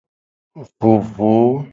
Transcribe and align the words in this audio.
Vovo. 0.79 1.31